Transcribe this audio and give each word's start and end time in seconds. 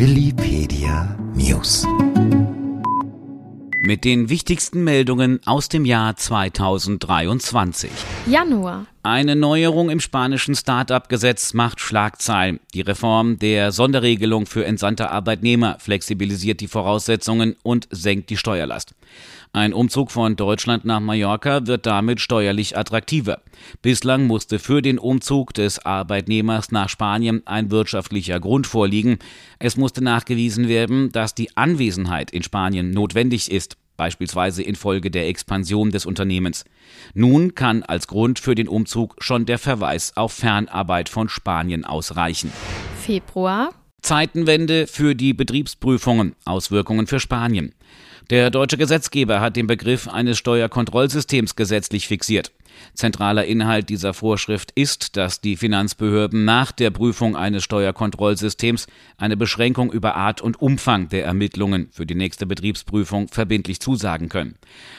Willipedia 0.00 1.18
News. 1.34 1.84
Mit 3.82 4.04
den 4.04 4.28
wichtigsten 4.28 4.84
Meldungen 4.84 5.40
aus 5.44 5.68
dem 5.68 5.84
Jahr 5.84 6.14
2023. 6.14 7.90
Januar. 8.28 8.86
Eine 9.04 9.36
Neuerung 9.36 9.90
im 9.90 10.00
spanischen 10.00 10.56
Start-up-Gesetz 10.56 11.54
macht 11.54 11.80
Schlagzeilen. 11.80 12.58
Die 12.74 12.80
Reform 12.80 13.38
der 13.38 13.70
Sonderregelung 13.70 14.44
für 14.44 14.64
entsandte 14.64 15.10
Arbeitnehmer 15.10 15.76
flexibilisiert 15.78 16.60
die 16.60 16.66
Voraussetzungen 16.66 17.54
und 17.62 17.86
senkt 17.92 18.28
die 18.28 18.36
Steuerlast. 18.36 18.96
Ein 19.52 19.72
Umzug 19.72 20.10
von 20.10 20.34
Deutschland 20.34 20.84
nach 20.84 20.98
Mallorca 20.98 21.68
wird 21.68 21.86
damit 21.86 22.20
steuerlich 22.20 22.76
attraktiver. 22.76 23.40
Bislang 23.82 24.26
musste 24.26 24.58
für 24.58 24.82
den 24.82 24.98
Umzug 24.98 25.54
des 25.54 25.78
Arbeitnehmers 25.86 26.72
nach 26.72 26.88
Spanien 26.88 27.42
ein 27.46 27.70
wirtschaftlicher 27.70 28.40
Grund 28.40 28.66
vorliegen. 28.66 29.20
Es 29.60 29.76
musste 29.76 30.02
nachgewiesen 30.02 30.66
werden, 30.66 31.12
dass 31.12 31.36
die 31.36 31.56
Anwesenheit 31.56 32.32
in 32.32 32.42
Spanien 32.42 32.90
notwendig 32.90 33.50
ist 33.50 33.76
beispielsweise 33.98 34.62
infolge 34.62 35.10
der 35.10 35.28
Expansion 35.28 35.90
des 35.90 36.06
Unternehmens. 36.06 36.64
Nun 37.12 37.54
kann 37.54 37.82
als 37.82 38.06
Grund 38.06 38.38
für 38.38 38.54
den 38.54 38.68
Umzug 38.68 39.16
schon 39.18 39.44
der 39.44 39.58
Verweis 39.58 40.16
auf 40.16 40.32
Fernarbeit 40.32 41.10
von 41.10 41.28
Spanien 41.28 41.84
ausreichen. 41.84 42.50
Februar 43.02 43.74
Zeitenwende 44.00 44.86
für 44.86 45.14
die 45.14 45.34
Betriebsprüfungen, 45.34 46.34
Auswirkungen 46.44 47.06
für 47.06 47.20
Spanien. 47.20 47.74
Der 48.30 48.50
deutsche 48.50 48.76
Gesetzgeber 48.76 49.40
hat 49.40 49.56
den 49.56 49.66
Begriff 49.66 50.06
eines 50.06 50.38
Steuerkontrollsystems 50.38 51.56
gesetzlich 51.56 52.06
fixiert. 52.06 52.52
Zentraler 52.94 53.44
Inhalt 53.44 53.88
dieser 53.88 54.14
Vorschrift 54.14 54.70
ist, 54.72 55.16
dass 55.16 55.40
die 55.40 55.56
Finanzbehörden 55.56 56.44
nach 56.44 56.72
der 56.72 56.90
Prüfung 56.90 57.36
eines 57.36 57.64
Steuerkontrollsystems 57.64 58.86
eine 59.16 59.36
Beschränkung 59.36 59.92
über 59.92 60.16
Art 60.16 60.40
und 60.40 60.60
Umfang 60.60 61.08
der 61.08 61.24
Ermittlungen 61.24 61.88
für 61.92 62.06
die 62.06 62.14
nächste 62.14 62.46
Betriebsprüfung 62.46 63.28
verbindlich 63.28 63.80
zusagen 63.80 64.28
können. 64.28 64.56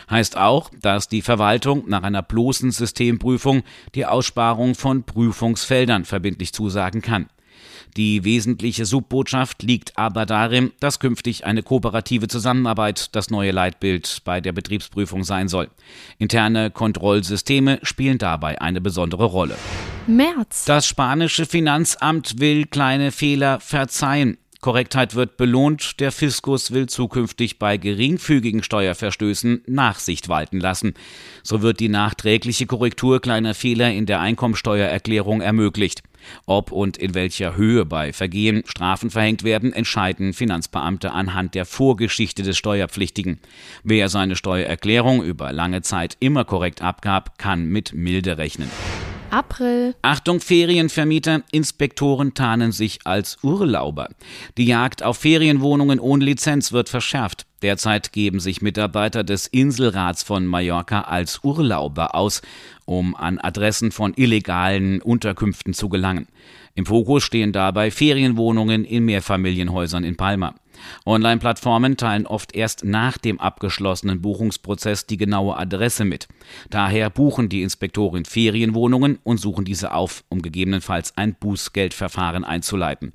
Heißt 0.10 0.38
auch, 0.38 0.72
dass 0.82 1.08
die 1.10 1.22
Verwaltung 1.22 1.84
nach 1.88 2.04
einer 2.04 2.22
bloßen 2.22 2.72
Systemprüfung 2.72 3.64
die 3.96 4.06
Aussparung 4.06 4.76
von 4.76 5.04
Prüfungsfeldern 5.04 6.06
verbindlich 6.06 6.54
zusagen 6.54 7.02
kann. 7.02 7.28
Die 7.98 8.24
wesentliche 8.24 8.86
Subbotschaft 8.86 9.64
liegt 9.64 9.98
aber 9.98 10.26
darin, 10.26 10.72
dass 10.80 11.00
künftig 11.00 11.46
eine 11.46 11.64
kooperative 11.64 12.28
Zusammenarbeit 12.28 13.16
das 13.16 13.30
neue 13.30 13.52
Leitbild 13.52 14.22
bei 14.26 14.42
der 14.42 14.52
Betriebsprüfung 14.52 15.24
sein 15.24 15.48
soll. 15.48 15.70
Interne 16.18 16.72
Kontrollsysteme 16.72 17.80
spielen 17.84 18.18
dabei 18.18 18.62
eine 18.62 18.82
besondere 18.82 19.26
Rolle. 19.26 19.56
März. 20.08 20.66
Das 20.66 20.88
spanische 20.88 21.46
Finanzamt 21.46 22.40
will 22.40 22.66
kleine 22.66 23.12
Fehler 23.12 23.60
verzeihen. 23.60 24.38
Korrektheit 24.62 25.16
wird 25.16 25.38
belohnt, 25.38 26.02
der 26.02 26.12
Fiskus 26.12 26.72
will 26.72 26.88
zukünftig 26.88 27.60
bei 27.60 27.78
geringfügigen 27.78 28.62
Steuerverstößen 28.62 29.64
Nachsicht 29.68 30.28
walten 30.28 30.60
lassen. 30.60 30.96
So 31.44 31.62
wird 31.62 31.80
die 31.80 31.88
nachträgliche 31.88 32.66
Korrektur 32.66 33.22
kleiner 33.22 33.54
Fehler 33.54 33.92
in 33.92 34.06
der 34.06 34.20
Einkommensteuererklärung 34.20 35.40
ermöglicht. 35.40 36.02
Ob 36.46 36.72
und 36.72 36.98
in 36.98 37.14
welcher 37.14 37.56
Höhe 37.56 37.86
bei 37.86 38.14
Vergehen 38.14 38.64
Strafen 38.66 39.10
verhängt 39.10 39.44
werden, 39.44 39.74
entscheiden 39.74 40.34
Finanzbeamte 40.34 41.12
anhand 41.12 41.56
der 41.56 41.66
Vorgeschichte 41.66 42.44
des 42.44 42.58
Steuerpflichtigen. 42.58 43.40
Wer 43.84 44.10
seine 44.10 44.36
Steuererklärung 44.36 45.24
über 45.24 45.52
lange 45.52 45.82
Zeit 45.82 46.18
immer 46.20 46.46
korrekt 46.46 46.82
abgab, 46.82 47.38
kann 47.38 47.66
mit 47.66 47.94
Milde 47.94 48.38
rechnen. 48.38 48.70
April. 49.32 49.96
Achtung 50.02 50.40
Ferienvermieter, 50.40 51.44
Inspektoren 51.52 52.34
tarnen 52.34 52.72
sich 52.72 53.00
als 53.06 53.38
Urlauber. 53.44 54.10
Die 54.58 54.66
Jagd 54.66 55.04
auf 55.04 55.18
Ferienwohnungen 55.18 56.00
ohne 56.00 56.26
Lizenz 56.26 56.72
wird 56.72 56.90
verschärft. 56.90 57.46
Derzeit 57.62 58.14
geben 58.14 58.40
sich 58.40 58.62
Mitarbeiter 58.62 59.24
des 59.24 59.48
Inselrats 59.48 60.24
von 60.24 60.46
Mallorca 60.46 61.02
als 61.02 61.44
Urlauber 61.44 62.16
aus, 62.16 62.42
um 62.86 63.16
an 63.16 63.38
Adressen 63.38 63.92
von 63.92 64.14
illegalen 64.16 65.02
Unterkünften 65.02 65.74
zu 65.74 65.90
gelangen. 65.90 66.28
Im 66.76 66.86
Fokus 66.86 67.24
stehen 67.24 67.52
dabei 67.52 67.92
Ferienwohnungen 67.92 68.86
in 68.86 69.06
Mehrfamilienhäusern 69.06 70.04
in 70.04 70.16
Palma. 70.16 70.56
Online-Plattformen 71.06 71.98
teilen 71.98 72.28
oft 72.28 72.56
erst 72.56 72.84
nach 72.84 73.18
dem 73.18 73.40
abgeschlossenen 73.40 74.22
Buchungsprozess 74.22 75.06
die 75.06 75.18
genaue 75.18 75.58
Adresse 75.58 76.06
mit. 76.06 76.28
Daher 76.70 77.10
buchen 77.10 77.50
die 77.50 77.62
Inspektoren 77.62 78.26
Ferienwohnungen 78.26 79.20
und 79.24 79.40
suchen 79.40 79.66
diese 79.66 79.94
auf, 79.94 80.24
um 80.30 80.42
gegebenenfalls 80.42 81.18
ein 81.18 81.36
Bußgeldverfahren 81.36 82.44
einzuleiten. 82.44 83.14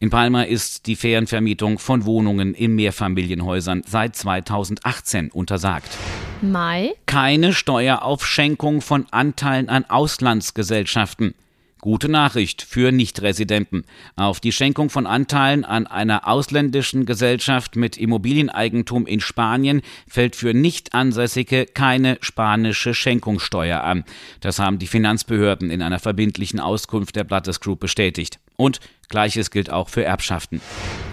In 0.00 0.10
Palma 0.10 0.42
ist 0.42 0.86
die 0.86 0.96
Ferienvermietung 0.96 1.78
von 1.78 2.04
Wohnungen 2.04 2.54
in 2.54 2.74
Mehrfamilienhäusern 2.74 3.82
seit 3.86 4.16
2018 4.16 5.30
untersagt. 5.30 5.96
Mai. 6.40 6.94
Keine 7.06 7.52
Steueraufschenkung 7.52 8.80
von 8.80 9.06
Anteilen 9.12 9.68
an 9.68 9.84
Auslandsgesellschaften. 9.88 11.34
Gute 11.82 12.08
Nachricht 12.08 12.62
für 12.62 12.92
Nichtresidenten. 12.92 13.82
Auf 14.14 14.38
die 14.38 14.52
Schenkung 14.52 14.88
von 14.88 15.04
Anteilen 15.04 15.64
an 15.64 15.88
einer 15.88 16.28
ausländischen 16.28 17.06
Gesellschaft 17.06 17.74
mit 17.74 17.98
Immobilieneigentum 17.98 19.04
in 19.04 19.18
Spanien 19.18 19.82
fällt 20.06 20.36
für 20.36 20.54
Nichtansässige 20.54 21.66
keine 21.66 22.18
spanische 22.20 22.94
Schenkungssteuer 22.94 23.82
an. 23.82 24.04
Das 24.38 24.60
haben 24.60 24.78
die 24.78 24.86
Finanzbehörden 24.86 25.70
in 25.70 25.82
einer 25.82 25.98
verbindlichen 25.98 26.60
Auskunft 26.60 27.16
der 27.16 27.24
Blattes 27.24 27.58
Group 27.58 27.80
bestätigt. 27.80 28.38
Und 28.56 28.78
Gleiches 29.08 29.50
gilt 29.50 29.68
auch 29.68 29.88
für 29.88 30.04
Erbschaften. 30.04 30.60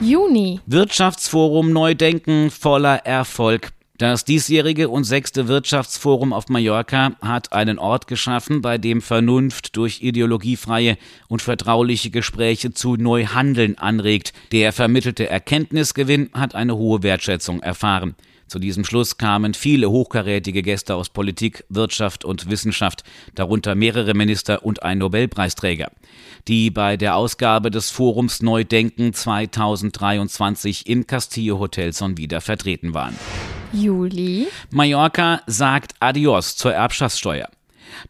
Juni. 0.02 0.60
Wirtschaftsforum 0.68 1.74
Neudenken 1.74 2.52
voller 2.52 3.08
Erfolg. 3.08 3.72
Das 4.00 4.24
diesjährige 4.24 4.88
und 4.88 5.04
sechste 5.04 5.50
Wirtschaftsforum 5.50 6.32
auf 6.32 6.48
Mallorca 6.48 7.12
hat 7.22 7.52
einen 7.52 7.78
Ort 7.78 8.08
geschaffen, 8.08 8.62
bei 8.62 8.78
dem 8.78 9.02
Vernunft 9.02 9.76
durch 9.76 10.02
ideologiefreie 10.02 10.98
und 11.28 11.42
vertrauliche 11.42 12.10
Gespräche 12.10 12.74
zu 12.74 12.96
Neuhandeln 12.96 13.78
anregt. 13.78 14.32
Der 14.54 14.72
vermittelte 14.72 15.30
Erkenntnisgewinn 15.30 16.30
hat 16.32 16.56
eine 16.56 16.78
hohe 16.78 17.04
Wertschätzung 17.04 17.62
erfahren. 17.62 18.16
Zu 18.48 18.60
diesem 18.60 18.86
Schluss 18.86 19.18
kamen 19.18 19.54
viele 19.54 19.92
hochkarätige 19.92 20.64
Gäste 20.64 20.96
aus 20.96 21.10
Politik, 21.10 21.66
Wirtschaft 21.68 22.24
und 22.24 22.50
Wissenschaft, 22.50 23.04
darunter 23.36 23.76
mehrere 23.76 24.14
Minister 24.14 24.64
und 24.64 24.82
ein 24.82 25.00
Nobelpreisträger, 25.00 25.92
die 26.48 26.70
bei 26.70 26.96
der 26.96 27.18
Ausgabe 27.18 27.70
des 27.70 27.90
Forums 27.90 28.42
Neudenken 28.42 29.14
2023 29.14 30.88
im 30.88 31.06
Castillo 31.06 31.60
Hotel 31.60 31.92
wieder 31.92 32.40
vertreten 32.40 32.94
waren. 32.94 33.16
Juli. 33.72 34.48
Mallorca 34.72 35.42
sagt 35.46 35.94
Adios 36.00 36.56
zur 36.56 36.74
Erbschaftssteuer. 36.74 37.50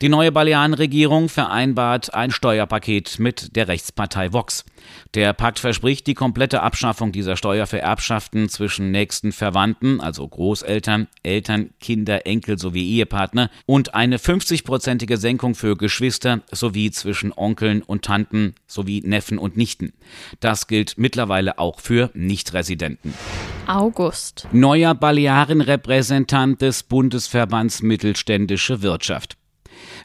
Die 0.01 0.09
neue 0.09 0.31
Balearenregierung 0.31 1.29
vereinbart 1.29 2.13
ein 2.13 2.31
Steuerpaket 2.31 3.19
mit 3.19 3.55
der 3.55 3.67
Rechtspartei 3.67 4.33
Vox. 4.33 4.65
Der 5.13 5.33
Pakt 5.33 5.59
verspricht 5.59 6.07
die 6.07 6.13
komplette 6.13 6.61
Abschaffung 6.61 7.11
dieser 7.11 7.35
Steuer 7.37 7.67
für 7.67 7.79
Erbschaften 7.79 8.49
zwischen 8.49 8.91
nächsten 8.91 9.31
Verwandten, 9.31 10.01
also 10.01 10.27
Großeltern, 10.27 11.07
Eltern, 11.23 11.71
Kinder, 11.79 12.25
Enkel 12.25 12.57
sowie 12.57 12.97
Ehepartner 12.97 13.49
und 13.65 13.95
eine 13.95 14.17
50-prozentige 14.17 15.17
Senkung 15.17 15.55
für 15.55 15.75
Geschwister 15.75 16.41
sowie 16.51 16.91
zwischen 16.91 17.33
Onkeln 17.35 17.81
und 17.81 18.03
Tanten 18.03 18.55
sowie 18.67 19.01
Neffen 19.05 19.37
und 19.37 19.57
Nichten. 19.57 19.93
Das 20.39 20.67
gilt 20.67 20.97
mittlerweile 20.97 21.57
auch 21.57 21.79
für 21.79 22.11
Nichtresidenten. 22.13 23.13
August. 23.69 24.47
Neuer 24.51 24.95
Balearenrepräsentant 24.95 26.59
des 26.59 26.81
Bundesverbands 26.81 27.83
Mittelständische 27.83 28.81
Wirtschaft. 28.81 29.37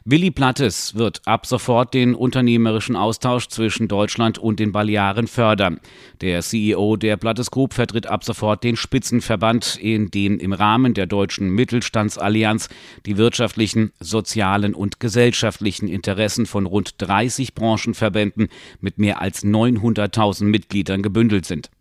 Willi 0.03 0.29
Plattes 0.29 0.93
wird 0.93 1.23
ab 1.25 1.47
sofort 1.47 1.95
den 1.95 2.13
unternehmerischen 2.13 2.95
Austausch 2.95 3.47
zwischen 3.47 3.87
Deutschland 3.87 4.37
und 4.37 4.59
den 4.59 4.71
Balearen 4.71 5.25
fördern. 5.25 5.79
Der 6.21 6.43
CEO 6.43 6.95
der 6.95 7.17
Plattes 7.17 7.49
Group 7.49 7.73
vertritt 7.73 8.05
ab 8.05 8.23
sofort 8.23 8.63
den 8.63 8.75
Spitzenverband, 8.75 9.77
in 9.77 10.11
dem 10.11 10.37
im 10.37 10.53
Rahmen 10.53 10.93
der 10.93 11.07
deutschen 11.07 11.49
Mittelstandsallianz 11.49 12.69
die 13.07 13.17
wirtschaftlichen, 13.17 13.93
sozialen 13.99 14.75
und 14.75 14.99
gesellschaftlichen 14.99 15.87
Interessen 15.87 16.45
von 16.45 16.67
rund 16.67 16.93
30 16.99 17.55
Branchenverbänden 17.55 18.49
mit 18.79 18.99
mehr 18.99 19.21
als 19.21 19.43
900.000 19.43 20.43
Mitgliedern 20.43 21.01
gebündelt 21.01 21.47
sind. 21.47 21.71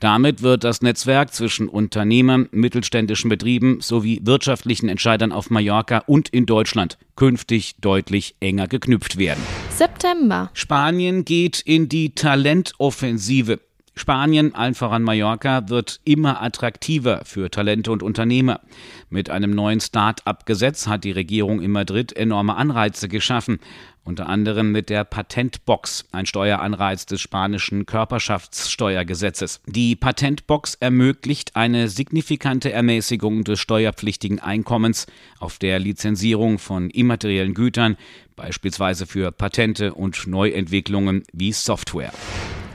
Damit 0.00 0.42
wird 0.42 0.64
das 0.64 0.82
Netzwerk 0.82 1.32
zwischen 1.32 1.68
Unternehmern, 1.68 2.48
mittelständischen 2.52 3.28
Betrieben 3.28 3.80
sowie 3.80 4.20
wirtschaftlichen 4.22 4.88
Entscheidern 4.88 5.32
auf 5.32 5.50
Mallorca 5.50 6.02
und 6.06 6.28
in 6.28 6.46
Deutschland 6.46 6.98
künftig 7.16 7.76
deutlich 7.80 8.36
enger 8.40 8.68
geknüpft 8.68 9.18
werden. 9.18 9.42
September. 9.70 10.50
Spanien 10.54 11.24
geht 11.24 11.60
in 11.60 11.88
die 11.88 12.14
Talentoffensive. 12.14 13.60
Spanien, 13.96 14.54
allen 14.56 14.74
voran 14.74 15.02
Mallorca, 15.04 15.68
wird 15.68 16.00
immer 16.04 16.42
attraktiver 16.42 17.22
für 17.24 17.48
Talente 17.48 17.92
und 17.92 18.02
Unternehmer. 18.02 18.60
Mit 19.08 19.30
einem 19.30 19.52
neuen 19.52 19.80
Start-up-Gesetz 19.80 20.88
hat 20.88 21.04
die 21.04 21.12
Regierung 21.12 21.62
in 21.62 21.70
Madrid 21.70 22.12
enorme 22.12 22.56
Anreize 22.56 23.08
geschaffen. 23.08 23.60
Unter 24.04 24.28
anderem 24.28 24.70
mit 24.70 24.90
der 24.90 25.04
Patentbox, 25.04 26.04
ein 26.12 26.26
Steueranreiz 26.26 27.06
des 27.06 27.20
spanischen 27.20 27.86
Körperschaftssteuergesetzes. 27.86 29.60
Die 29.66 29.96
Patentbox 29.96 30.74
ermöglicht 30.74 31.56
eine 31.56 31.88
signifikante 31.88 32.70
Ermäßigung 32.70 33.44
des 33.44 33.60
steuerpflichtigen 33.60 34.38
Einkommens 34.40 35.06
auf 35.40 35.58
der 35.58 35.78
Lizenzierung 35.78 36.58
von 36.58 36.90
immateriellen 36.90 37.54
Gütern, 37.54 37.96
beispielsweise 38.36 39.06
für 39.06 39.32
Patente 39.32 39.94
und 39.94 40.26
Neuentwicklungen 40.26 41.22
wie 41.32 41.52
Software. 41.52 42.12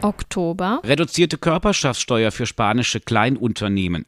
Oktober. 0.02 0.82
Reduzierte 0.84 1.38
Körperschaftssteuer 1.38 2.32
für 2.32 2.46
spanische 2.46 3.02
Kleinunternehmen. 3.02 4.06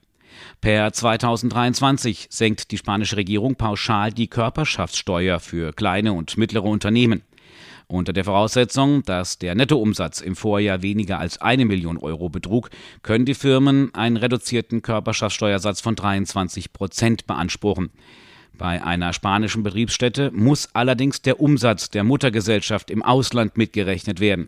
Per 0.62 0.94
2023 0.94 2.28
senkt 2.30 2.72
die 2.72 2.78
spanische 2.78 3.18
Regierung 3.18 3.56
pauschal 3.56 4.12
die 4.12 4.28
Körperschaftssteuer 4.28 5.40
für 5.40 5.74
kleine 5.74 6.14
und 6.14 6.38
mittlere 6.38 6.66
Unternehmen. 6.66 7.24
Unter 7.88 8.14
der 8.14 8.24
Voraussetzung, 8.24 9.04
dass 9.04 9.38
der 9.38 9.54
Nettoumsatz 9.54 10.22
im 10.22 10.38
Vorjahr 10.38 10.82
weniger 10.82 11.20
als 11.20 11.42
eine 11.42 11.66
Million 11.66 11.98
Euro 11.98 12.30
betrug, 12.30 12.70
können 13.04 13.26
die 13.26 13.34
Firmen 13.34 13.94
einen 13.94 14.16
reduzierten 14.16 14.82
Körperschaftssteuersatz 14.82 15.82
von 15.82 15.96
23 15.96 16.72
Prozent 16.72 17.28
beanspruchen. 17.28 17.90
Bei 18.54 18.82
einer 18.82 19.12
spanischen 19.12 19.64
Betriebsstätte 19.64 20.32
muss 20.32 20.70
allerdings 20.74 21.22
der 21.22 21.42
Umsatz 21.42 21.90
der 21.90 22.04
Muttergesellschaft 22.04 22.92
im 22.92 23.04
Ausland 23.04 23.58
mitgerechnet 23.58 24.20
werden. 24.20 24.48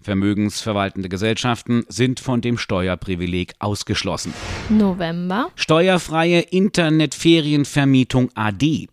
Vermögensverwaltende 0.00 1.08
Gesellschaften 1.08 1.84
sind 1.88 2.20
von 2.20 2.40
dem 2.40 2.58
Steuerprivileg 2.58 3.54
ausgeschlossen. 3.58 4.32
November. 4.68 5.50
Steuerfreie 5.54 6.40
Internetferienvermietung 6.40 8.30
AD. 8.34 8.88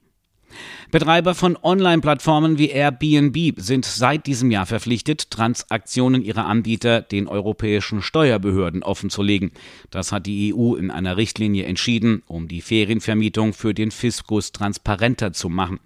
Betreiber 0.91 1.35
von 1.35 1.57
Online-Plattformen 1.61 2.57
wie 2.57 2.69
Airbnb 2.69 3.53
sind 3.57 3.85
seit 3.85 4.27
diesem 4.27 4.51
Jahr 4.51 4.65
verpflichtet, 4.65 5.31
Transaktionen 5.31 6.21
ihrer 6.21 6.45
Anbieter 6.45 7.01
den 7.01 7.27
europäischen 7.27 8.01
Steuerbehörden 8.01 8.83
offenzulegen. 8.83 9.51
Das 9.89 10.11
hat 10.11 10.25
die 10.25 10.53
EU 10.53 10.75
in 10.75 10.91
einer 10.91 11.17
Richtlinie 11.17 11.65
entschieden, 11.65 12.23
um 12.27 12.47
die 12.47 12.61
Ferienvermietung 12.61 13.53
für 13.53 13.73
den 13.73 13.91
Fiskus 13.91 14.51
transparenter 14.51 15.33
zu 15.33 15.49
machen. 15.49 15.79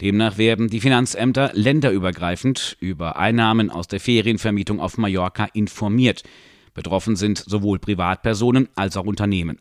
Demnach 0.00 0.38
werden 0.38 0.68
die 0.68 0.80
Finanzämter 0.80 1.50
länderübergreifend 1.54 2.76
über 2.80 3.16
Einnahmen 3.16 3.70
aus 3.70 3.88
der 3.88 4.00
Ferienvermietung 4.00 4.80
auf 4.80 4.98
Mallorca 4.98 5.48
informiert. 5.52 6.22
Betroffen 6.74 7.16
sind 7.16 7.38
sowohl 7.38 7.78
Privatpersonen 7.78 8.68
als 8.74 8.96
auch 8.96 9.04
Unternehmen. 9.04 9.58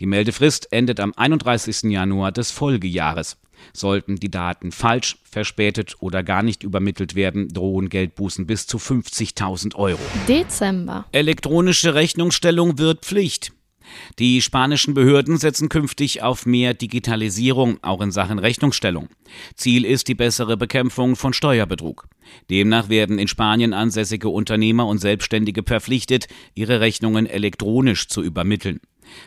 Die 0.00 0.06
Meldefrist 0.06 0.72
endet 0.72 1.00
am 1.00 1.12
31. 1.14 1.90
Januar 1.90 2.32
des 2.32 2.50
Folgejahres. 2.50 3.36
Sollten 3.72 4.16
die 4.16 4.30
Daten 4.30 4.72
falsch, 4.72 5.18
verspätet 5.24 5.96
oder 6.00 6.22
gar 6.22 6.42
nicht 6.42 6.62
übermittelt 6.62 7.14
werden, 7.14 7.48
drohen 7.48 7.88
Geldbußen 7.88 8.46
bis 8.46 8.66
zu 8.66 8.78
50.000 8.78 9.74
Euro. 9.76 10.00
Dezember. 10.28 11.06
Elektronische 11.12 11.94
Rechnungsstellung 11.94 12.78
wird 12.78 13.04
Pflicht. 13.04 13.52
Die 14.18 14.40
spanischen 14.40 14.94
Behörden 14.94 15.36
setzen 15.36 15.68
künftig 15.68 16.22
auf 16.22 16.46
mehr 16.46 16.74
Digitalisierung, 16.74 17.78
auch 17.82 18.00
in 18.00 18.12
Sachen 18.12 18.38
Rechnungsstellung. 18.38 19.08
Ziel 19.56 19.84
ist 19.84 20.08
die 20.08 20.14
bessere 20.14 20.56
Bekämpfung 20.56 21.16
von 21.16 21.32
Steuerbetrug. 21.32 22.06
Demnach 22.50 22.88
werden 22.88 23.18
in 23.18 23.28
Spanien 23.28 23.72
ansässige 23.72 24.28
Unternehmer 24.28 24.86
und 24.86 24.98
Selbstständige 24.98 25.62
verpflichtet, 25.64 26.28
ihre 26.54 26.80
Rechnungen 26.80 27.26
elektronisch 27.26 28.08
zu 28.08 28.22
übermitteln. 28.22 28.80